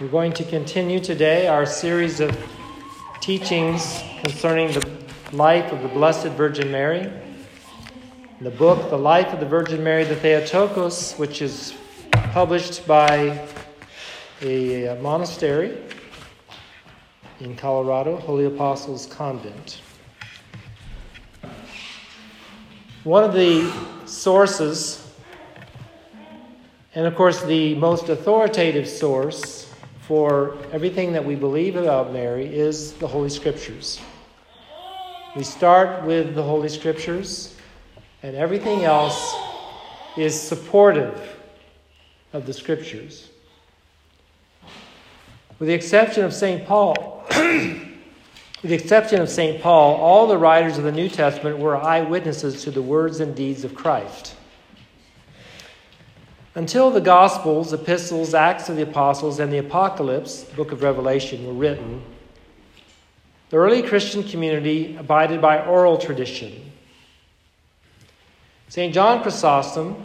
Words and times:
We're 0.00 0.06
going 0.06 0.32
to 0.34 0.44
continue 0.44 1.00
today 1.00 1.48
our 1.48 1.66
series 1.66 2.20
of 2.20 2.30
teachings 3.20 4.00
concerning 4.20 4.70
the 4.70 4.88
life 5.32 5.72
of 5.72 5.82
the 5.82 5.88
Blessed 5.88 6.28
Virgin 6.28 6.70
Mary. 6.70 7.12
The 8.40 8.50
book, 8.52 8.90
The 8.90 8.96
Life 8.96 9.32
of 9.32 9.40
the 9.40 9.46
Virgin 9.46 9.82
Mary, 9.82 10.04
the 10.04 10.14
Theotokos, 10.14 11.14
which 11.14 11.42
is 11.42 11.74
published 12.12 12.86
by 12.86 13.44
a 14.40 14.86
uh, 14.86 15.02
monastery 15.02 15.76
in 17.40 17.56
Colorado, 17.56 18.18
Holy 18.18 18.44
Apostles 18.44 19.06
Convent. 19.06 19.80
One 23.02 23.24
of 23.24 23.32
the 23.32 23.68
sources 24.06 25.04
and 26.94 27.06
of 27.06 27.14
course, 27.14 27.42
the 27.42 27.74
most 27.76 28.08
authoritative 28.08 28.88
source 28.88 29.67
for 30.08 30.56
everything 30.72 31.12
that 31.12 31.22
we 31.22 31.34
believe 31.34 31.76
about 31.76 32.14
Mary 32.14 32.46
is 32.46 32.94
the 32.94 33.06
Holy 33.06 33.28
Scriptures. 33.28 34.00
We 35.36 35.44
start 35.44 36.02
with 36.04 36.34
the 36.34 36.42
Holy 36.42 36.70
Scriptures, 36.70 37.54
and 38.22 38.34
everything 38.34 38.84
else 38.84 39.36
is 40.16 40.40
supportive 40.40 41.36
of 42.32 42.46
the 42.46 42.54
Scriptures. 42.54 43.28
With 45.58 45.68
the 45.68 45.74
exception 45.74 46.24
of 46.24 46.32
St. 46.32 46.66
Paul, 46.66 47.26
with 47.30 47.90
the 48.62 48.74
exception 48.74 49.20
of 49.20 49.28
St. 49.28 49.60
Paul, 49.60 49.96
all 49.96 50.26
the 50.26 50.38
writers 50.38 50.78
of 50.78 50.84
the 50.84 50.92
New 50.92 51.10
Testament 51.10 51.58
were 51.58 51.76
eyewitnesses 51.76 52.64
to 52.64 52.70
the 52.70 52.80
words 52.80 53.20
and 53.20 53.36
deeds 53.36 53.62
of 53.62 53.74
Christ. 53.74 54.34
Until 56.58 56.90
the 56.90 57.00
Gospels, 57.00 57.72
Epistles, 57.72 58.34
Acts 58.34 58.68
of 58.68 58.74
the 58.74 58.82
Apostles, 58.82 59.38
and 59.38 59.52
the 59.52 59.58
Apocalypse, 59.58 60.42
book 60.42 60.72
of 60.72 60.82
Revelation, 60.82 61.46
were 61.46 61.52
written, 61.52 62.02
the 63.50 63.58
early 63.58 63.80
Christian 63.80 64.24
community 64.24 64.96
abided 64.96 65.40
by 65.40 65.64
oral 65.64 65.98
tradition. 65.98 66.72
St. 68.66 68.92
John 68.92 69.22
Chrysostom, 69.22 70.04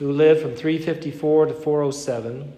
who 0.00 0.10
lived 0.10 0.42
from 0.42 0.56
354 0.56 1.46
to 1.46 1.54
407, 1.54 2.52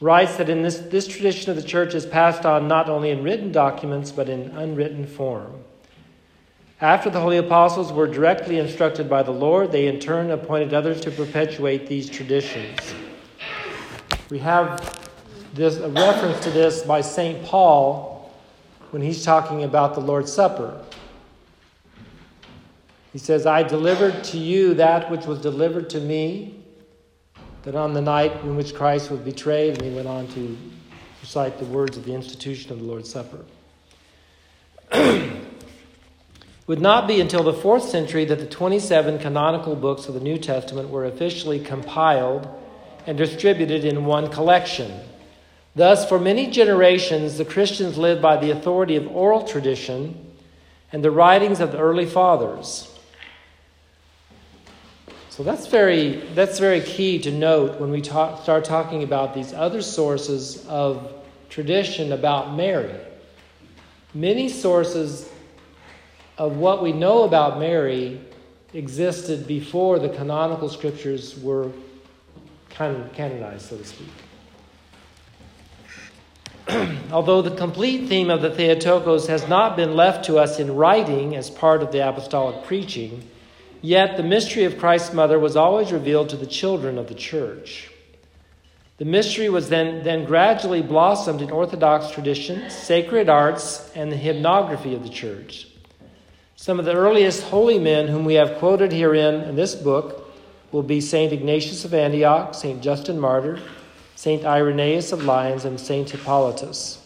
writes 0.00 0.36
that 0.36 0.48
in 0.48 0.62
this, 0.62 0.78
this 0.78 1.06
tradition 1.06 1.50
of 1.50 1.56
the 1.56 1.62
church 1.62 1.94
is 1.94 2.06
passed 2.06 2.46
on 2.46 2.66
not 2.66 2.88
only 2.88 3.10
in 3.10 3.22
written 3.22 3.52
documents, 3.52 4.12
but 4.12 4.30
in 4.30 4.48
unwritten 4.52 5.06
form. 5.06 5.62
After 6.80 7.10
the 7.10 7.20
holy 7.20 7.36
apostles 7.36 7.92
were 7.92 8.06
directly 8.06 8.58
instructed 8.58 9.06
by 9.08 9.22
the 9.22 9.30
Lord, 9.30 9.70
they 9.70 9.86
in 9.86 10.00
turn 10.00 10.30
appointed 10.30 10.72
others 10.72 11.02
to 11.02 11.10
perpetuate 11.10 11.86
these 11.86 12.08
traditions. 12.08 12.94
We 14.30 14.38
have 14.38 14.98
this, 15.52 15.76
a 15.76 15.90
reference 15.90 16.40
to 16.40 16.50
this 16.50 16.82
by 16.82 17.02
St. 17.02 17.44
Paul 17.44 18.32
when 18.92 19.02
he's 19.02 19.22
talking 19.22 19.64
about 19.64 19.94
the 19.94 20.00
Lord's 20.00 20.32
Supper. 20.32 20.82
He 23.12 23.18
says, 23.18 23.44
I 23.44 23.62
delivered 23.62 24.24
to 24.24 24.38
you 24.38 24.72
that 24.74 25.10
which 25.10 25.26
was 25.26 25.38
delivered 25.38 25.90
to 25.90 26.00
me, 26.00 26.64
that 27.64 27.74
on 27.74 27.92
the 27.92 28.00
night 28.00 28.32
in 28.42 28.56
which 28.56 28.74
Christ 28.74 29.10
was 29.10 29.20
betrayed, 29.20 29.74
and 29.74 29.82
he 29.82 29.94
went 29.94 30.08
on 30.08 30.28
to 30.28 30.56
recite 31.20 31.58
the 31.58 31.66
words 31.66 31.98
of 31.98 32.06
the 32.06 32.14
institution 32.14 32.72
of 32.72 32.78
the 32.78 32.84
Lord's 32.86 33.10
Supper. 33.10 33.44
would 36.70 36.80
not 36.80 37.08
be 37.08 37.20
until 37.20 37.42
the 37.42 37.52
fourth 37.52 37.82
century 37.82 38.24
that 38.24 38.38
the 38.38 38.46
27 38.46 39.18
canonical 39.18 39.74
books 39.74 40.06
of 40.06 40.14
the 40.14 40.20
New 40.20 40.38
Testament 40.38 40.88
were 40.88 41.04
officially 41.04 41.58
compiled 41.58 42.46
and 43.08 43.18
distributed 43.18 43.84
in 43.84 44.04
one 44.04 44.30
collection. 44.30 45.00
Thus, 45.74 46.08
for 46.08 46.20
many 46.20 46.48
generations, 46.48 47.38
the 47.38 47.44
Christians 47.44 47.98
lived 47.98 48.22
by 48.22 48.36
the 48.36 48.52
authority 48.52 48.94
of 48.94 49.08
oral 49.08 49.42
tradition 49.42 50.32
and 50.92 51.02
the 51.02 51.10
writings 51.10 51.58
of 51.58 51.72
the 51.72 51.78
early 51.78 52.06
fathers. 52.06 52.96
So 55.28 55.42
that's 55.42 55.66
very, 55.66 56.18
that's 56.36 56.60
very 56.60 56.82
key 56.82 57.18
to 57.22 57.32
note 57.32 57.80
when 57.80 57.90
we 57.90 58.00
talk, 58.00 58.44
start 58.44 58.64
talking 58.64 59.02
about 59.02 59.34
these 59.34 59.52
other 59.52 59.82
sources 59.82 60.64
of 60.68 61.12
tradition 61.48 62.12
about 62.12 62.54
Mary. 62.54 62.94
Many 64.14 64.48
sources 64.48 65.28
of 66.40 66.56
what 66.56 66.82
we 66.82 66.90
know 66.90 67.24
about 67.24 67.58
Mary 67.58 68.18
existed 68.72 69.46
before 69.46 69.98
the 69.98 70.08
canonical 70.08 70.70
scriptures 70.70 71.38
were 71.38 71.70
canonized, 72.70 73.66
so 73.66 73.76
to 73.76 73.84
speak. 73.84 74.08
Although 77.12 77.42
the 77.42 77.54
complete 77.54 78.08
theme 78.08 78.30
of 78.30 78.40
the 78.40 78.48
Theotokos 78.48 79.26
has 79.26 79.46
not 79.50 79.76
been 79.76 79.94
left 79.94 80.24
to 80.24 80.38
us 80.38 80.58
in 80.58 80.76
writing 80.76 81.36
as 81.36 81.50
part 81.50 81.82
of 81.82 81.92
the 81.92 82.08
apostolic 82.08 82.64
preaching, 82.64 83.28
yet 83.82 84.16
the 84.16 84.22
mystery 84.22 84.64
of 84.64 84.78
Christ's 84.78 85.12
mother 85.12 85.38
was 85.38 85.56
always 85.56 85.92
revealed 85.92 86.30
to 86.30 86.38
the 86.38 86.46
children 86.46 86.96
of 86.96 87.08
the 87.08 87.14
church. 87.14 87.90
The 88.96 89.04
mystery 89.04 89.50
was 89.50 89.68
then, 89.68 90.04
then 90.04 90.24
gradually 90.24 90.80
blossomed 90.80 91.42
in 91.42 91.50
Orthodox 91.50 92.10
tradition, 92.10 92.70
sacred 92.70 93.28
arts, 93.28 93.92
and 93.94 94.10
the 94.10 94.16
hymnography 94.16 94.94
of 94.94 95.02
the 95.02 95.10
church. 95.10 95.66
Some 96.60 96.78
of 96.78 96.84
the 96.84 96.92
earliest 96.92 97.44
holy 97.44 97.78
men 97.78 98.06
whom 98.06 98.26
we 98.26 98.34
have 98.34 98.58
quoted 98.58 98.92
herein 98.92 99.36
in 99.44 99.56
this 99.56 99.74
book 99.74 100.30
will 100.72 100.82
be 100.82 101.00
St. 101.00 101.32
Ignatius 101.32 101.86
of 101.86 101.94
Antioch, 101.94 102.54
St. 102.54 102.82
Justin 102.82 103.18
Martyr, 103.18 103.58
St. 104.14 104.44
Irenaeus 104.44 105.10
of 105.10 105.24
Lyons, 105.24 105.64
and 105.64 105.80
St. 105.80 106.10
Hippolytus. 106.10 107.00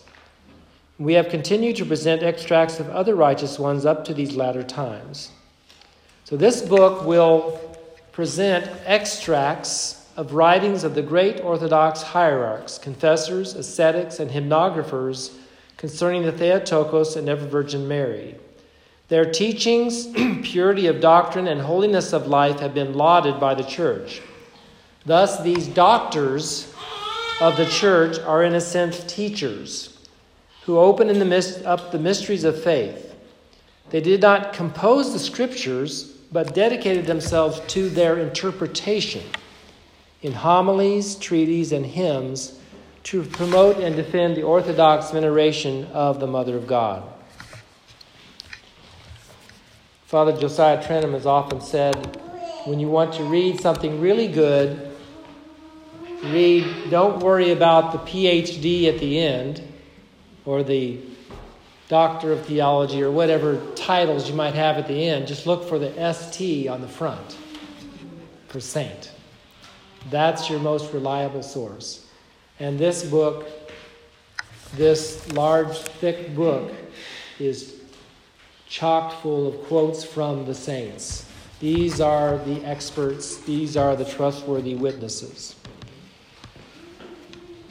We 0.99 1.13
have 1.13 1.29
continued 1.29 1.77
to 1.77 1.85
present 1.85 2.25
extracts 2.25 2.81
of 2.81 2.91
other 2.91 3.15
righteous 3.15 3.57
ones 3.57 3.87
up 3.87 4.05
to 4.07 4.13
these 4.13 4.35
latter 4.35 4.65
times. 4.65 5.31
So, 6.25 6.37
this 6.37 6.61
book 6.61 7.07
will 7.07 7.79
present 8.11 8.69
extracts 8.87 10.11
of 10.17 10.35
writings 10.35 10.83
of 10.83 10.97
the 10.97 11.03
great 11.03 11.41
Orthodox 11.43 12.03
hierarchs, 12.03 12.77
confessors, 12.77 13.55
ascetics, 13.55 14.19
and 14.19 14.33
hymnographers 14.33 15.33
concerning 15.77 16.25
the 16.25 16.33
Theotokos 16.33 17.15
and 17.15 17.29
Ever 17.29 17.47
Virgin 17.47 17.87
Mary. 17.87 18.35
Their 19.09 19.31
teachings, 19.31 20.07
purity 20.43 20.87
of 20.87 21.01
doctrine, 21.01 21.47
and 21.47 21.61
holiness 21.61 22.13
of 22.13 22.27
life 22.27 22.61
have 22.61 22.75
been 22.75 22.95
lauded 22.95 23.39
by 23.39 23.55
the 23.55 23.63
church. 23.63 24.23
Thus, 25.05 25.43
these 25.43 25.69
doctors 25.69 26.73
of 27.41 27.57
the 27.57 27.67
church 27.67 28.19
are, 28.21 28.43
in 28.43 28.55
a 28.55 28.61
sense, 28.61 29.05
teachers 29.05 29.99
who 30.65 30.79
open 30.79 31.11
in 31.11 31.19
the, 31.19 31.63
up 31.67 31.93
the 31.93 31.99
mysteries 31.99 32.45
of 32.45 32.63
faith. 32.63 33.15
They 33.91 34.01
did 34.01 34.23
not 34.23 34.55
compose 34.55 35.13
the 35.13 35.19
scriptures, 35.19 36.05
but 36.33 36.55
dedicated 36.55 37.07
themselves 37.07 37.61
to 37.69 37.91
their 37.91 38.19
interpretation 38.19 39.23
in 40.23 40.33
homilies, 40.33 41.17
treaties, 41.17 41.73
and 41.73 41.85
hymns 41.85 42.59
to 43.05 43.23
promote 43.23 43.77
and 43.77 43.95
defend 43.95 44.35
the 44.35 44.43
orthodox 44.43 45.11
veneration 45.11 45.85
of 45.93 46.19
the 46.19 46.27
Mother 46.27 46.57
of 46.57 46.67
God. 46.67 47.03
Father 50.07 50.37
Josiah 50.37 50.85
Trenham 50.85 51.13
has 51.13 51.27
often 51.27 51.61
said 51.61 51.95
when 52.67 52.79
you 52.79 52.89
want 52.89 53.15
to 53.15 53.25
read 53.25 53.61
something 53.61 54.01
really 54.01 54.29
good, 54.29 54.95
read, 56.25 56.91
don't 56.91 57.23
worry 57.23 57.53
about 57.53 57.93
the 57.93 57.99
PhD 57.99 58.93
at 58.93 59.01
the 59.01 59.19
end 59.19 59.63
or 60.45 60.63
the 60.63 61.01
Doctor 61.89 62.33
of 62.33 62.45
Theology 62.47 63.03
or 63.03 63.11
whatever 63.11 63.61
titles 63.77 64.29
you 64.29 64.35
might 64.35 64.55
have 64.55 64.77
at 64.77 64.89
the 64.89 65.09
end. 65.09 65.27
Just 65.27 65.47
look 65.47 65.69
for 65.69 65.79
the 65.79 66.15
ST 66.15 66.69
on 66.69 66.81
the 66.81 66.89
front 66.89 67.37
for 68.49 68.61
saint. 68.61 69.11
That's 70.11 70.51
your 70.51 70.61
most 70.61 70.93
reliable 70.93 71.43
source. 71.43 72.07
And 72.61 72.79
this 72.79 73.05
book, 73.05 73.49
this 74.75 75.31
large, 75.33 75.77
thick 75.77 76.35
book, 76.35 76.73
is 77.39 77.81
chock 78.69 79.20
full 79.22 79.46
of 79.46 79.62
quotes 79.64 80.05
from 80.05 80.46
the 80.46 80.55
saints. 80.55 81.26
These 81.61 82.00
are 82.00 82.38
the 82.38 82.64
experts, 82.64 83.37
these 83.38 83.76
are 83.76 83.96
the 83.96 84.05
trustworthy 84.05 84.75
witnesses. 84.75 85.55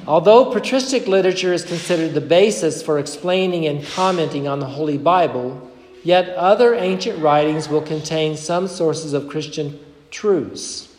Although 0.06 0.52
patristic 0.52 1.08
literature 1.08 1.54
is 1.54 1.64
considered 1.64 2.14
the 2.14 2.22
basis 2.22 2.84
for 2.84 3.00
explaining 3.00 3.68
and 3.68 3.86
commenting 3.86 4.48
on 4.48 4.60
the 4.60 4.66
Holy 4.66 4.98
Bible, 4.98 5.72
yet 6.04 6.30
other 6.30 6.74
ancient 6.74 7.22
writings 7.22 7.70
will 7.70 7.82
contain 7.82 8.36
some 8.36 8.68
sources 8.68 9.14
of 9.14 9.30
Christian 9.30 9.80
truths. 10.12 10.94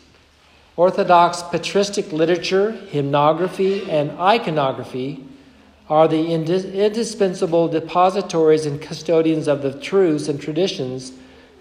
Orthodox 0.75 1.43
patristic 1.43 2.11
literature, 2.11 2.71
hymnography, 2.91 3.87
and 3.87 4.11
iconography 4.19 5.23
are 5.89 6.07
the 6.07 6.31
indispensable 6.31 7.67
depositories 7.67 8.65
and 8.65 8.81
custodians 8.81 9.47
of 9.47 9.61
the 9.61 9.73
truths 9.79 10.27
and 10.27 10.41
traditions 10.41 11.11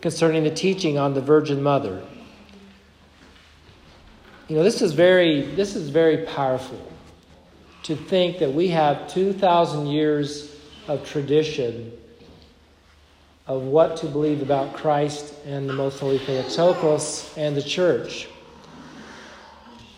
concerning 0.00 0.44
the 0.44 0.50
teaching 0.50 0.99
on 0.99 1.15
the 1.15 1.21
Virgin 1.21 1.62
Mother. 1.62 2.03
You 4.49 4.56
know, 4.56 4.62
this 4.62 4.82
is 4.82 4.93
very, 4.93 5.43
this 5.55 5.75
is 5.76 5.88
very 5.88 6.19
powerful. 6.26 6.81
to 7.85 7.94
think 7.94 8.38
that 8.38 8.53
we 8.53 8.69
have 8.69 9.09
2,000 9.09 9.87
years 9.87 10.56
of 10.88 11.06
tradition 11.06 11.93
of 13.47 13.62
what 13.62 13.99
to 13.99 14.06
believe 14.06 14.41
about 14.41 14.73
Christ 14.73 15.35
and 15.47 15.69
the 15.69 15.75
Most 15.75 16.00
Holy 16.00 16.19
Theotokos 16.19 17.37
and 17.37 17.55
the 17.55 17.62
church. 17.62 18.27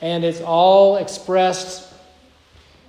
And 0.01 0.25
it's 0.25 0.41
all 0.41 0.97
expressed 0.97 1.86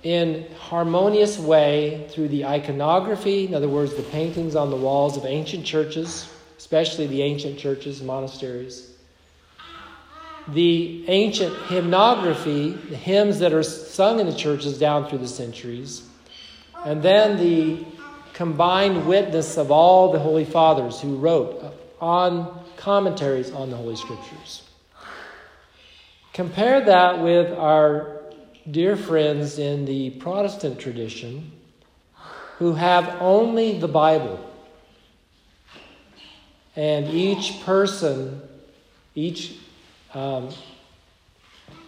in 0.02 0.46
harmonious 0.58 1.38
way 1.38 2.06
through 2.10 2.28
the 2.28 2.44
iconography, 2.44 3.46
in 3.46 3.54
other 3.54 3.68
words, 3.68 3.94
the 3.94 4.02
paintings 4.02 4.54
on 4.54 4.70
the 4.70 4.76
walls 4.76 5.16
of 5.16 5.24
ancient 5.24 5.64
churches, 5.64 6.32
especially 6.56 7.06
the 7.06 7.22
ancient 7.22 7.58
churches, 7.58 7.98
and 7.98 8.06
monasteries. 8.06 8.92
The 10.48 11.04
ancient 11.08 11.54
hymnography, 11.54 12.88
the 12.88 12.96
hymns 12.96 13.40
that 13.40 13.52
are 13.52 13.62
sung 13.62 14.20
in 14.20 14.26
the 14.26 14.34
churches 14.34 14.78
down 14.78 15.08
through 15.08 15.18
the 15.18 15.28
centuries, 15.28 16.08
and 16.84 17.02
then 17.02 17.36
the 17.36 17.84
combined 18.32 19.06
witness 19.06 19.56
of 19.56 19.70
all 19.72 20.12
the 20.12 20.18
Holy 20.18 20.44
Fathers 20.44 21.00
who 21.00 21.16
wrote 21.16 21.74
on 22.00 22.64
commentaries 22.76 23.50
on 23.50 23.68
the 23.68 23.76
Holy 23.76 23.96
Scriptures. 23.96 24.62
Compare 26.32 26.82
that 26.82 27.20
with 27.20 27.52
our 27.52 28.17
dear 28.70 28.96
friends 28.96 29.58
in 29.58 29.84
the 29.84 30.10
Protestant 30.10 30.78
tradition 30.78 31.52
who 32.58 32.74
have 32.74 33.08
only 33.20 33.78
the 33.78 33.88
Bible. 33.88 34.44
And 36.76 37.08
each 37.08 37.60
person, 37.62 38.42
each 39.14 39.56
um, 40.12 40.50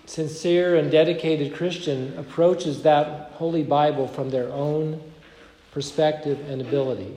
sincere 0.07 0.77
and 0.77 0.91
dedicated 0.91 1.55
Christian 1.55 2.17
approaches 2.19 2.83
that 2.83 3.33
Holy 3.33 3.63
Bible 3.63 4.09
from 4.09 4.31
their 4.31 4.51
own 4.51 5.01
perspective 5.73 6.39
and 6.49 6.61
ability. 6.61 7.15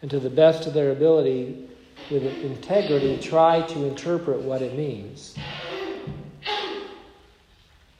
And 0.00 0.10
to 0.10 0.20
the 0.20 0.30
best 0.30 0.66
of 0.66 0.74
their 0.74 0.92
ability, 0.92 1.68
with 2.10 2.24
integrity, 2.42 3.18
try 3.18 3.62
to 3.62 3.86
interpret 3.86 4.40
what 4.40 4.62
it 4.62 4.76
means. 4.76 5.36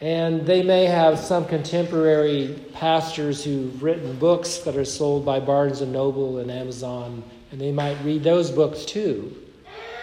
And 0.03 0.45
they 0.45 0.65
may 0.65 0.85
have 0.87 1.17
some 1.17 1.45
contemporary 1.45 2.61
pastors 2.73 3.45
who've 3.45 3.81
written 3.81 4.19
books 4.19 4.59
that 4.59 4.77
are 4.77 4.85
sold 4.85 5.25
by 5.25 5.39
Barnes 5.39 5.81
and 5.81 5.93
Noble 5.93 6.39
and 6.39 6.51
Amazon, 6.51 7.23
and 7.53 7.61
they 7.61 7.71
might 7.71 7.97
read 8.03 8.25
those 8.25 8.51
books 8.51 8.85
too 8.85 9.35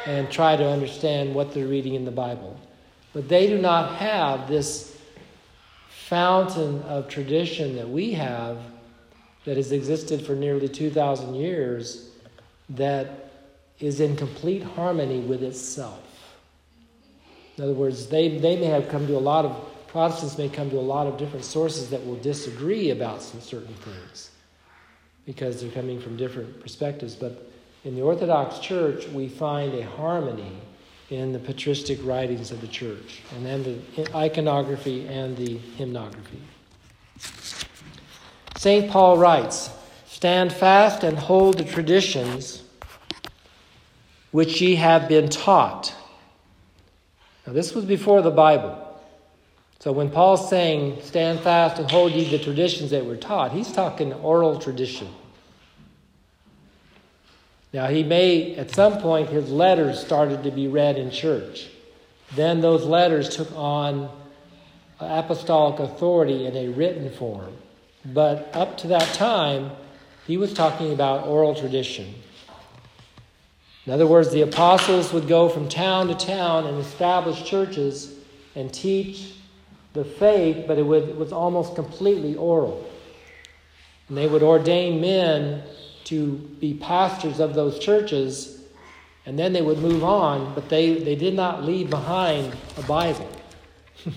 and 0.06 0.31
try 0.31 0.56
to 0.56 0.66
understand 0.66 1.36
what 1.36 1.54
they're 1.54 1.68
reading 1.68 1.96
in 1.96 2.06
the 2.06 2.12
Bible. 2.12 2.57
But 3.12 3.28
they 3.28 3.48
do 3.48 3.57
not 3.57 3.96
have 3.98 4.48
this 4.48 4.98
fountain 5.90 6.81
of 6.84 7.10
tradition 7.10 7.75
that 7.75 7.90
we 7.90 8.13
have 8.13 8.57
that 9.44 9.57
has 9.57 9.74
existed 9.74 10.25
for 10.25 10.34
nearly 10.34 10.69
2,000 10.69 11.36
years 11.36 12.10
that 12.69 13.31
is 13.80 14.00
in 14.00 14.16
complete 14.16 14.63
harmony 14.63 15.19
with 15.19 15.44
itself. 15.44 16.01
In 17.57 17.66
other 17.66 17.74
words, 17.74 18.07
they, 18.07 18.38
they 18.38 18.56
may 18.56 18.68
have 18.68 18.88
come 18.88 19.06
to 19.07 19.18
a 19.18 19.19
lot 19.19 19.44
of, 19.44 19.69
Protestants 19.91 20.38
may 20.38 20.50
come 20.50 20.69
to 20.69 20.77
a 20.77 20.81
lot 20.81 21.07
of 21.07 21.18
different 21.18 21.44
sources 21.44 21.89
that 21.89 22.06
will 22.06 22.18
disagree 22.18 22.91
about 22.91 23.24
some 23.24 23.41
certain 23.41 23.74
things 23.75 24.30
because 25.25 25.62
they're 25.62 25.71
coming 25.71 26.00
from 26.00 26.15
different 26.15 26.59
perspectives. 26.62 27.15
But 27.15 27.51
in 27.83 27.95
the 27.95 28.01
Orthodox 28.01 28.59
Church, 28.59 29.07
we 29.07 29.27
find 29.27 29.74
a 29.74 29.83
harmony 29.83 30.57
in 31.09 31.33
the 31.33 31.39
patristic 31.39 31.97
writings 32.03 32.51
of 32.51 32.62
the 32.62 32.68
church, 32.68 33.21
and 33.36 33.44
then 33.44 33.63
the 33.63 34.15
iconography 34.15 35.07
and 35.07 35.36
the 35.36 35.57
hymnography. 35.77 36.39
St. 38.57 38.91
Paul 38.91 39.18
writes, 39.18 39.71
Stand 40.06 40.53
fast 40.53 41.03
and 41.03 41.18
hold 41.18 41.57
the 41.57 41.63
traditions 41.63 42.63
which 44.31 44.62
ye 44.62 44.75
have 44.75 45.07
been 45.07 45.30
taught. 45.30 45.95
Now, 47.47 47.53
this 47.53 47.74
was 47.74 47.86
before 47.86 48.21
the 48.21 48.30
Bible. 48.30 48.86
So, 49.80 49.94
when 49.94 50.10
Paul's 50.10 50.50
saying, 50.50 51.02
Stand 51.04 51.40
fast 51.40 51.80
and 51.80 51.90
hold 51.90 52.12
ye 52.12 52.30
the 52.30 52.44
traditions 52.44 52.92
that 52.92 53.06
were 53.06 53.16
taught, 53.16 53.54
he's 53.54 53.72
talking 53.72 54.12
oral 54.14 54.60
tradition. 54.60 55.08
Now, 57.72 57.88
he 57.88 58.04
may, 58.04 58.56
at 58.56 58.72
some 58.72 58.98
point, 58.98 59.30
his 59.30 59.50
letters 59.50 60.00
started 60.00 60.44
to 60.44 60.52
be 60.52 60.68
read 60.68 60.98
in 60.98 61.12
church. 61.12 61.70
Then 62.36 62.60
those 62.60 62.84
letters 62.84 63.36
took 63.36 63.50
on 63.56 64.10
apostolic 65.00 65.80
authority 65.80 66.46
in 66.46 66.58
a 66.58 66.68
written 66.70 67.10
form. 67.12 67.56
But 68.04 68.50
up 68.54 68.78
to 68.80 68.88
that 68.88 69.14
time, 69.14 69.72
he 70.28 70.36
was 70.36 70.54
talking 70.54 70.92
about 70.92 71.25
oral 71.25 71.56
tradition. 71.56 72.16
In 73.86 73.94
other 73.94 74.08
words, 74.08 74.30
the 74.32 74.42
apostles 74.42 75.14
would 75.14 75.28
go 75.28 75.48
from 75.48 75.70
town 75.70 76.08
to 76.08 76.16
town 76.16 76.66
and 76.68 76.78
establish 76.80 77.44
churches 77.46 78.14
and 78.56 78.74
teach 78.74 79.38
the 79.94 80.06
faith, 80.06 80.65
but 80.68 80.77
it, 80.77 80.83
was 80.83 81.31
almost 81.31 81.75
completely 81.75 82.36
oral. 82.36 82.88
And 84.07 84.18
they 84.18 84.27
would 84.27 84.44
ordain 84.44 85.01
men 85.01 85.63
to 86.06 86.33
be 86.59 86.74
pastors 86.74 87.39
of 87.39 87.53
those 87.53 87.80
churches, 87.80 88.63
and 89.25 89.38
then 89.38 89.53
they 89.53 89.62
would 89.62 89.80
move 89.80 90.03
on, 90.03 90.53
but 90.56 90.69
they, 90.69 90.95
they 90.95 91.15
did 91.15 91.36
not 91.36 91.63
leave 91.63 91.89
behind 91.89 92.56
a 92.77 92.83
Bible. 92.83 93.30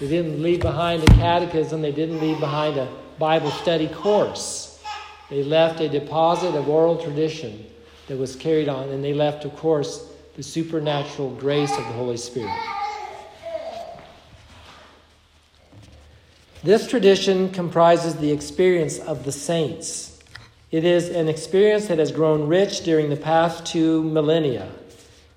They 0.00 0.08
didn't 0.08 0.42
leave 0.42 0.60
behind 0.60 1.02
a 1.02 1.06
catechism, 1.08 1.82
they 1.82 1.92
didn't 1.92 2.22
leave 2.22 2.40
behind 2.40 2.78
a 2.78 2.88
Bible 3.18 3.50
study 3.50 3.86
course. 3.86 4.82
They 5.28 5.42
left 5.42 5.80
a 5.80 5.90
deposit 5.90 6.54
of 6.54 6.70
oral 6.70 6.96
tradition 6.96 7.66
that 8.08 8.16
was 8.16 8.34
carried 8.34 8.70
on, 8.70 8.88
and 8.88 9.04
they 9.04 9.12
left, 9.12 9.44
of 9.44 9.54
course, 9.56 10.10
the 10.36 10.42
supernatural 10.42 11.34
grace 11.34 11.70
of 11.72 11.84
the 11.84 11.92
Holy 11.92 12.16
Spirit. 12.16 12.79
This 16.62 16.86
tradition 16.86 17.50
comprises 17.50 18.16
the 18.16 18.32
experience 18.32 18.98
of 18.98 19.24
the 19.24 19.32
saints. 19.32 20.18
It 20.70 20.84
is 20.84 21.08
an 21.08 21.28
experience 21.28 21.86
that 21.86 21.98
has 21.98 22.12
grown 22.12 22.46
rich 22.46 22.82
during 22.82 23.08
the 23.08 23.16
past 23.16 23.64
two 23.64 24.02
millennia. 24.02 24.70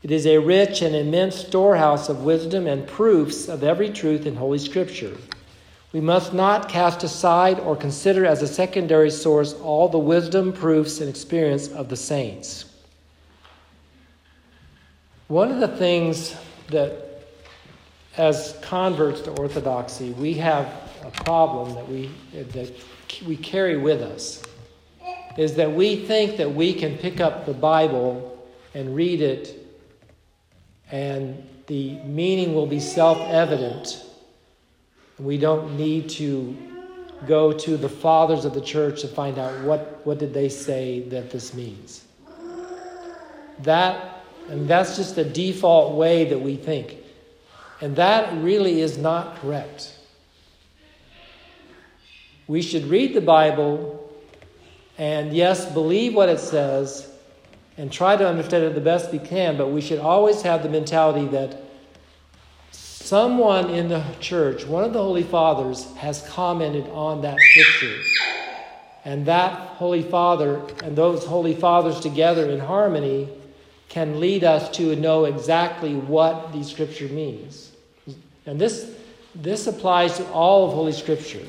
It 0.04 0.12
is 0.12 0.28
a 0.28 0.38
rich 0.38 0.82
and 0.82 0.94
immense 0.94 1.38
storehouse 1.38 2.10
of 2.10 2.26
wisdom 2.26 2.68
and 2.68 2.86
proofs 2.86 3.48
of 3.48 3.64
every 3.64 3.90
truth 3.90 4.26
in 4.26 4.36
Holy 4.36 4.60
Scripture. 4.60 5.16
We 5.94 6.02
must 6.02 6.34
not 6.34 6.68
cast 6.68 7.04
aside 7.04 7.58
or 7.60 7.78
consider 7.78 8.26
as 8.26 8.42
a 8.42 8.48
secondary 8.48 9.10
source 9.10 9.54
all 9.54 9.88
the 9.88 10.00
wisdom, 10.00 10.52
proofs, 10.52 11.00
and 11.00 11.10
experience 11.10 11.70
of 11.70 11.88
the 11.88 11.96
saints. 11.96 12.66
One 15.30 15.52
of 15.52 15.62
the 15.62 15.78
things 15.78 16.36
that, 16.70 17.03
as 18.18 18.58
converts 18.62 19.22
to 19.22 19.32
Orthodoxy, 19.32 20.12
we 20.12 20.34
have 20.36 20.68
a 21.04 21.12
problem 21.24 21.74
that 21.76 21.88
we, 21.88 22.10
that 22.34 22.72
we 23.26 23.36
carry 23.38 23.78
with 23.78 24.02
us 24.02 24.44
is 25.38 25.56
that 25.56 25.72
we 25.72 25.96
think 26.06 26.38
that 26.38 26.54
we 26.54 26.74
can 26.74 26.98
pick 26.98 27.20
up 27.20 27.46
the 27.46 27.54
Bible 27.54 28.48
and 28.74 28.96
read 28.96 29.22
it 29.22 29.60
and 30.92 31.48
the 31.68 31.96
meaning 32.04 32.54
will 32.54 32.68
be 32.68 32.80
self 32.80 33.18
evident. 33.18 34.06
We 35.18 35.38
don't 35.38 35.78
need 35.78 36.10
to 36.12 36.56
go 37.26 37.54
to 37.54 37.78
the 37.78 37.90
fathers 37.90 38.46
of 38.46 38.54
the 38.54 38.62
church 38.62 39.02
to 39.02 39.08
find 39.08 39.40
out 39.40 39.64
what, 39.64 40.06
what 40.06 40.20
did 40.20 40.34
they 40.34 40.50
say 40.50 41.02
that 41.10 41.32
this 41.32 41.54
means. 41.54 42.04
That, 43.60 44.24
and 44.50 44.68
that's 44.68 44.98
just 44.98 45.16
the 45.16 45.24
default 45.24 45.96
way 45.96 46.26
that 46.26 46.40
we 46.40 46.58
think. 46.58 46.98
And 47.84 47.98
that 47.98 48.42
really 48.42 48.80
is 48.80 48.98
not 48.98 49.36
correct. 49.42 49.94
We 52.48 52.62
should 52.62 52.86
read 52.86 53.14
the 53.14 53.20
Bible 53.20 54.10
and, 54.98 55.34
yes, 55.34 55.70
believe 55.70 56.16
what 56.16 56.30
it 56.30 56.40
says 56.40 57.14
and 57.76 57.92
try 57.92 58.16
to 58.16 58.26
understand 58.26 58.64
it 58.64 58.74
the 58.74 58.80
best 58.80 59.12
we 59.12 59.20
can, 59.20 59.58
but 59.58 59.68
we 59.68 59.82
should 59.82 60.00
always 60.00 60.44
have 60.44 60.64
the 60.64 60.70
mentality 60.70 61.28
that 61.28 61.62
someone 62.72 63.70
in 63.70 63.90
the 63.90 64.06
church, 64.22 64.66
one 64.66 64.86
of 64.86 64.94
the 64.94 65.04
Holy 65.04 65.24
Fathers, 65.24 65.84
has 65.98 66.26
commented 66.30 66.88
on 66.92 67.24
that 67.24 67.38
scripture. 67.38 68.02
And 69.04 69.26
that 69.26 69.52
Holy 69.52 70.04
Father 70.04 70.62
and 70.86 70.96
those 70.96 71.26
Holy 71.26 71.54
Fathers 71.54 72.00
together 72.00 72.50
in 72.50 72.62
harmony 72.62 73.28
can 73.90 74.22
lead 74.22 74.46
us 74.46 74.70
to 74.78 74.96
know 74.96 75.26
exactly 75.26 75.96
what 75.96 76.54
the 76.54 76.64
scripture 76.64 77.10
means. 77.10 77.72
And 78.46 78.60
this, 78.60 78.96
this 79.36 79.68
applies 79.68 80.18
to 80.18 80.28
all 80.32 80.68
of 80.68 80.74
Holy 80.74 80.92
Scripture. 80.92 81.46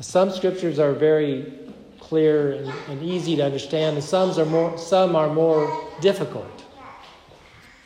Some 0.00 0.30
scriptures 0.30 0.78
are 0.78 0.92
very 0.92 1.52
clear 2.00 2.52
and, 2.52 2.72
and 2.88 3.02
easy 3.02 3.36
to 3.36 3.44
understand, 3.44 3.96
and 3.96 4.04
some 4.04 4.38
are 4.38 4.44
more, 4.44 4.76
some 4.78 5.16
are 5.16 5.32
more 5.32 5.88
difficult. 6.00 6.64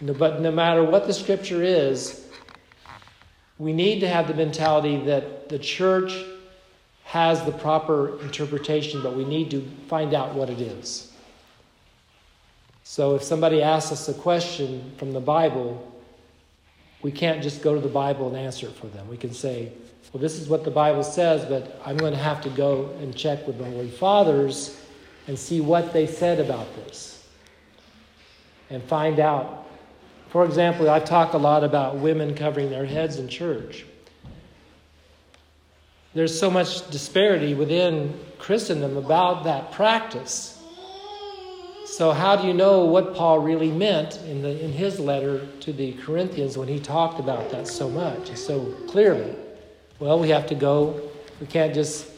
But 0.01 0.41
no 0.41 0.51
matter 0.51 0.83
what 0.83 1.07
the 1.07 1.15
scripture 1.15 1.63
is, 1.63 2.27
we 3.59 3.73
need 3.73 4.01
to 4.01 4.09
have 4.09 4.29
the 4.29 4.35
mentality 4.35 4.99
that 5.05 5.49
the 5.49 5.59
church 5.59 6.13
has 7.05 7.43
the 7.45 7.53
proper 7.53 8.21
interpretation, 8.21 9.03
but 9.03 9.17
we 9.17 9.25
need 9.25 9.51
to 9.53 9.63
find 9.89 10.13
out 10.13 10.35
what 10.35 10.51
it 10.51 10.61
is. 10.61 11.13
So 12.83 13.15
if 13.15 13.23
somebody 13.23 13.63
asks 13.63 13.93
us 13.93 14.09
a 14.09 14.15
question 14.15 14.93
from 14.99 15.13
the 15.13 15.21
Bible, 15.21 15.93
we 17.07 17.13
can't 17.13 17.41
just 17.41 17.63
go 17.63 17.73
to 17.73 17.81
the 17.81 17.87
Bible 17.87 18.27
and 18.27 18.37
answer 18.37 18.67
it 18.67 18.73
for 18.73 18.89
them. 18.89 19.07
We 19.07 19.17
can 19.17 19.33
say, 19.33 19.71
well, 20.13 20.21
this 20.21 20.41
is 20.41 20.49
what 20.49 20.65
the 20.65 20.73
Bible 20.73 21.05
says, 21.05 21.45
but 21.45 21.81
I'm 21.87 21.97
going 21.97 22.13
to 22.13 22.19
have 22.19 22.41
to 22.41 22.51
go 22.51 22.91
and 23.01 23.15
check 23.15 23.47
with 23.47 23.59
the 23.59 23.65
Holy 23.65 23.91
Fathers 23.91 24.77
and 25.29 25.39
see 25.39 25.61
what 25.61 25.93
they 25.93 26.09
said 26.09 26.41
about 26.41 26.67
this 26.75 27.25
and 28.71 28.83
find 28.83 29.21
out. 29.21 29.69
For 30.31 30.45
example, 30.45 30.91
I've 30.91 31.05
talked 31.05 31.35
a 31.35 31.39
lot 31.39 31.63
about 31.63 31.95
women 31.95 32.35
covering 32.35 32.71
their 32.71 32.85
heads 32.85 33.21
in 33.21 33.29
church. 33.29 33.87
There's 36.13 36.37
so 36.37 36.51
much 36.51 36.91
disparity 36.91 37.55
within 37.55 38.19
Christendom 38.41 38.97
about 38.97 39.45
that 39.45 39.71
practice. 39.71 40.56
So, 41.87 42.11
how 42.11 42.35
do 42.35 42.49
you 42.49 42.53
know 42.53 42.85
what 42.85 43.15
Paul 43.15 43.39
really 43.39 43.71
meant 43.71 44.17
in, 44.23 44.43
the, 44.43 44.61
in 44.63 44.73
his 44.73 44.99
letter 44.99 45.47
to 45.61 45.73
the 45.73 45.93
Corinthians 45.93 46.59
when 46.59 46.67
he 46.67 46.81
talked 46.81 47.21
about 47.21 47.49
that 47.51 47.69
so 47.69 47.89
much, 47.89 48.35
so 48.35 48.75
clearly? 48.89 49.33
Well, 50.01 50.19
we 50.19 50.29
have 50.31 50.49
to 50.49 50.57
go, 50.57 51.01
we 51.41 51.47
can't 51.47 51.73
just, 51.73 52.11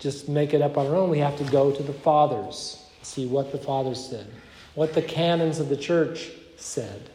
just 0.00 0.28
make 0.28 0.54
it 0.54 0.60
up 0.60 0.76
on 0.76 0.88
our 0.88 0.96
own. 0.96 1.08
We 1.08 1.20
have 1.20 1.38
to 1.38 1.44
go 1.44 1.70
to 1.70 1.82
the 1.84 1.92
fathers, 1.92 2.84
see 3.02 3.26
what 3.26 3.52
the 3.52 3.58
fathers 3.58 4.04
said, 4.04 4.26
what 4.74 4.92
the 4.92 5.02
canons 5.02 5.60
of 5.60 5.68
the 5.68 5.76
church 5.76 6.32
said, 6.56 7.10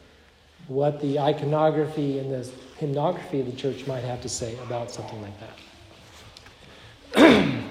what 0.70 1.02
the 1.02 1.20
iconography 1.20 2.20
and 2.20 2.32
the 2.32 2.50
hymnography 2.80 3.42
of 3.42 3.48
the 3.48 3.58
church 3.58 3.86
might 3.86 4.06
have 4.06 4.22
to 4.22 4.30
say 4.30 4.58
about 4.60 4.90
something 4.92 5.22
like 5.22 5.34
that. 7.12 7.64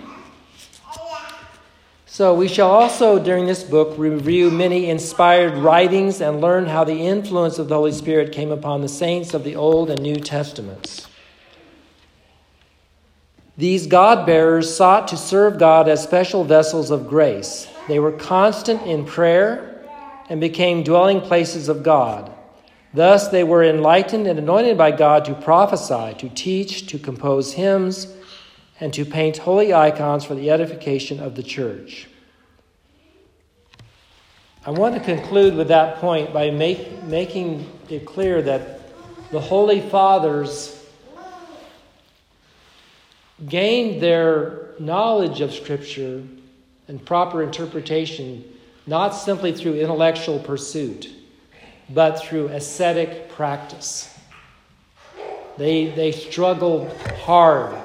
so, 2.16 2.32
we 2.32 2.48
shall 2.48 2.70
also, 2.70 3.22
during 3.22 3.44
this 3.44 3.62
book, 3.62 3.98
review 3.98 4.50
many 4.50 4.88
inspired 4.88 5.52
writings 5.58 6.22
and 6.22 6.40
learn 6.40 6.64
how 6.64 6.82
the 6.82 7.06
influence 7.06 7.58
of 7.58 7.68
the 7.68 7.74
Holy 7.74 7.92
Spirit 7.92 8.32
came 8.32 8.50
upon 8.50 8.80
the 8.80 8.88
saints 8.88 9.34
of 9.34 9.44
the 9.44 9.54
Old 9.54 9.90
and 9.90 10.00
New 10.00 10.16
Testaments. 10.16 11.08
These 13.58 13.86
God 13.86 14.24
bearers 14.24 14.74
sought 14.74 15.08
to 15.08 15.16
serve 15.18 15.58
God 15.58 15.90
as 15.90 16.02
special 16.02 16.42
vessels 16.42 16.90
of 16.90 17.06
grace. 17.06 17.68
They 17.86 17.98
were 17.98 18.12
constant 18.12 18.80
in 18.86 19.04
prayer 19.04 19.84
and 20.30 20.40
became 20.40 20.84
dwelling 20.84 21.20
places 21.20 21.68
of 21.68 21.82
God. 21.82 22.32
Thus, 22.94 23.28
they 23.28 23.44
were 23.44 23.62
enlightened 23.62 24.26
and 24.26 24.38
anointed 24.38 24.78
by 24.78 24.92
God 24.92 25.26
to 25.26 25.34
prophesy, 25.34 26.14
to 26.14 26.30
teach, 26.30 26.86
to 26.86 26.98
compose 26.98 27.52
hymns, 27.52 28.15
and 28.80 28.92
to 28.94 29.04
paint 29.04 29.38
holy 29.38 29.72
icons 29.72 30.24
for 30.24 30.34
the 30.34 30.50
edification 30.50 31.20
of 31.20 31.34
the 31.34 31.42
church. 31.42 32.08
I 34.64 34.70
want 34.70 34.94
to 34.94 35.00
conclude 35.00 35.54
with 35.54 35.68
that 35.68 35.98
point 35.98 36.32
by 36.32 36.50
make, 36.50 37.02
making 37.04 37.70
it 37.88 38.04
clear 38.04 38.42
that 38.42 38.80
the 39.30 39.40
Holy 39.40 39.80
Fathers 39.80 40.84
gained 43.48 44.02
their 44.02 44.70
knowledge 44.78 45.40
of 45.40 45.52
Scripture 45.52 46.22
and 46.88 47.04
proper 47.04 47.42
interpretation 47.42 48.44
not 48.86 49.10
simply 49.10 49.52
through 49.52 49.74
intellectual 49.74 50.38
pursuit, 50.38 51.10
but 51.90 52.20
through 52.20 52.48
ascetic 52.48 53.28
practice. 53.30 54.12
They, 55.58 55.86
they 55.86 56.12
struggled 56.12 56.92
hard. 57.24 57.76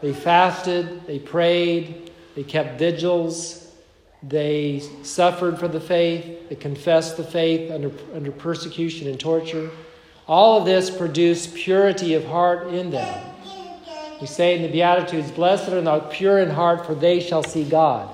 They 0.00 0.12
fasted, 0.12 1.06
they 1.06 1.18
prayed, 1.18 2.12
they 2.34 2.44
kept 2.44 2.78
vigils, 2.78 3.72
they 4.22 4.80
suffered 5.02 5.58
for 5.58 5.68
the 5.68 5.80
faith, 5.80 6.48
they 6.48 6.56
confessed 6.56 7.16
the 7.16 7.24
faith 7.24 7.70
under, 7.70 7.90
under 8.14 8.30
persecution 8.30 9.08
and 9.08 9.18
torture. 9.18 9.70
All 10.26 10.58
of 10.58 10.64
this 10.64 10.90
produced 10.90 11.54
purity 11.54 12.14
of 12.14 12.24
heart 12.24 12.68
in 12.68 12.90
them. 12.90 13.24
We 14.20 14.26
say 14.26 14.56
in 14.56 14.62
the 14.62 14.68
Beatitudes, 14.68 15.30
Blessed 15.30 15.68
are 15.68 15.80
the 15.80 16.00
pure 16.10 16.40
in 16.40 16.50
heart, 16.50 16.84
for 16.84 16.94
they 16.94 17.20
shall 17.20 17.42
see 17.42 17.64
God. 17.64 18.08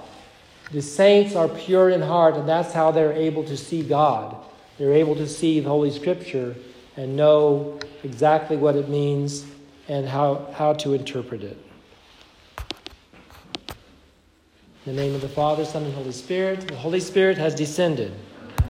The 0.71 0.83
saints 0.83 1.35
are 1.35 1.49
pure 1.49 1.91
in 1.91 2.03
heart, 2.03 2.37
and 2.37 2.49
that's 2.49 2.73
how 2.73 2.91
they're 2.91 3.13
able 3.13 3.45
to 3.45 3.57
see 3.57 3.83
God. 3.83 4.37
They're 4.79 4.93
able 4.93 5.15
to 5.17 5.27
see 5.27 5.61
the 5.61 5.69
Holy 5.69 5.91
Scripture 5.91 6.55
and 6.97 7.17
know 7.17 7.79
exactly 8.03 8.57
what 8.57 8.77
it 8.77 8.89
means 8.89 9.47
and 9.89 10.07
how, 10.09 10.53
how 10.55 10.75
to 10.75 10.95
interpret 10.95 11.43
it. 11.43 11.59
In 14.87 14.97
the 14.97 15.03
name 15.03 15.15
of 15.15 15.23
the 15.23 15.29
Father, 15.31 15.65
Son, 15.65 15.83
and 15.83 15.95
Holy 15.95 16.13
Spirit, 16.13 16.69
the 16.69 16.77
Holy 16.77 17.01
Spirit 17.01 17.39
has 17.39 17.55
descended. 17.55 18.13